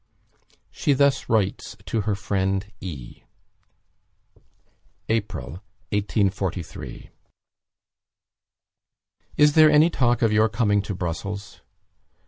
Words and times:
She 0.71 0.93
thus 0.93 1.29
writes 1.29 1.77
to 1.85 2.01
her 2.01 2.15
friend 2.15 2.65
E.: 2.81 3.21
"April, 5.09 5.61
1843. 5.91 7.11
"Is 9.37 9.53
there 9.53 9.69
any 9.69 9.91
talk 9.91 10.23
of 10.23 10.33
your 10.33 10.49
coming 10.49 10.81
to 10.81 10.95
Brussels? 10.95 11.61